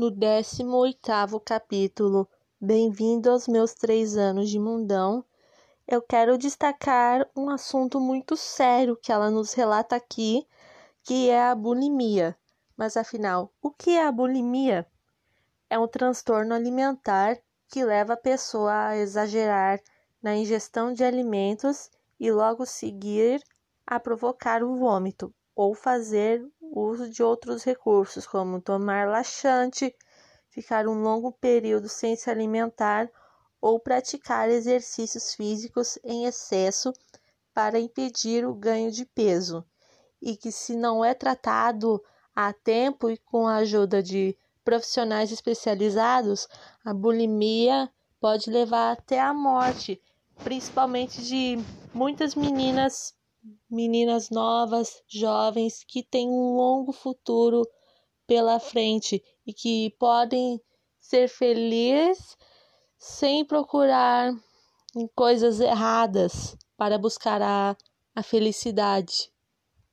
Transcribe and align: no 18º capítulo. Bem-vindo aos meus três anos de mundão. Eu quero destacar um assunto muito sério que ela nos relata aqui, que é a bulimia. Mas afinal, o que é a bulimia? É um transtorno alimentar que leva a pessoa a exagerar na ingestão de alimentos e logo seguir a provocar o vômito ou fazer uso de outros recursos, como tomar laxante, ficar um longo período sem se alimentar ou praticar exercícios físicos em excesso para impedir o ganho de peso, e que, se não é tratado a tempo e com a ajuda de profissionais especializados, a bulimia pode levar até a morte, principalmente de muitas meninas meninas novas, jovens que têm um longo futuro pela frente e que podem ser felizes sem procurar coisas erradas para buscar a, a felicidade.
no 0.00 0.10
18º 0.10 1.38
capítulo. 1.44 2.26
Bem-vindo 2.58 3.30
aos 3.30 3.46
meus 3.46 3.74
três 3.74 4.16
anos 4.16 4.48
de 4.48 4.58
mundão. 4.58 5.22
Eu 5.86 6.00
quero 6.00 6.38
destacar 6.38 7.28
um 7.36 7.50
assunto 7.50 8.00
muito 8.00 8.34
sério 8.34 8.96
que 8.96 9.12
ela 9.12 9.30
nos 9.30 9.52
relata 9.52 9.94
aqui, 9.94 10.46
que 11.04 11.28
é 11.28 11.42
a 11.42 11.54
bulimia. 11.54 12.34
Mas 12.78 12.96
afinal, 12.96 13.52
o 13.60 13.70
que 13.70 13.90
é 13.90 14.06
a 14.06 14.10
bulimia? 14.10 14.86
É 15.68 15.78
um 15.78 15.86
transtorno 15.86 16.54
alimentar 16.54 17.36
que 17.68 17.84
leva 17.84 18.14
a 18.14 18.16
pessoa 18.16 18.86
a 18.86 18.96
exagerar 18.96 19.82
na 20.22 20.34
ingestão 20.34 20.94
de 20.94 21.04
alimentos 21.04 21.90
e 22.18 22.32
logo 22.32 22.64
seguir 22.64 23.44
a 23.86 24.00
provocar 24.00 24.62
o 24.62 24.76
vômito 24.76 25.30
ou 25.54 25.74
fazer 25.74 26.42
uso 26.70 27.08
de 27.08 27.22
outros 27.22 27.64
recursos, 27.64 28.26
como 28.26 28.60
tomar 28.60 29.08
laxante, 29.08 29.94
ficar 30.48 30.86
um 30.86 31.02
longo 31.02 31.32
período 31.32 31.88
sem 31.88 32.14
se 32.16 32.30
alimentar 32.30 33.10
ou 33.60 33.78
praticar 33.78 34.48
exercícios 34.48 35.34
físicos 35.34 35.98
em 36.02 36.24
excesso 36.24 36.92
para 37.52 37.78
impedir 37.78 38.46
o 38.46 38.54
ganho 38.54 38.90
de 38.90 39.04
peso, 39.04 39.64
e 40.22 40.36
que, 40.36 40.52
se 40.52 40.76
não 40.76 41.04
é 41.04 41.12
tratado 41.14 42.02
a 42.34 42.52
tempo 42.52 43.10
e 43.10 43.18
com 43.18 43.46
a 43.46 43.56
ajuda 43.56 44.02
de 44.02 44.36
profissionais 44.64 45.32
especializados, 45.32 46.48
a 46.84 46.94
bulimia 46.94 47.90
pode 48.20 48.50
levar 48.50 48.92
até 48.92 49.20
a 49.20 49.34
morte, 49.34 50.00
principalmente 50.44 51.22
de 51.22 51.58
muitas 51.92 52.34
meninas 52.34 53.14
meninas 53.68 54.30
novas, 54.30 55.02
jovens 55.06 55.84
que 55.84 56.02
têm 56.02 56.28
um 56.28 56.56
longo 56.56 56.92
futuro 56.92 57.62
pela 58.26 58.60
frente 58.60 59.22
e 59.46 59.52
que 59.52 59.90
podem 59.98 60.60
ser 60.98 61.28
felizes 61.28 62.36
sem 62.98 63.44
procurar 63.44 64.32
coisas 65.14 65.60
erradas 65.60 66.56
para 66.76 66.98
buscar 66.98 67.40
a, 67.42 67.76
a 68.14 68.22
felicidade. 68.22 69.32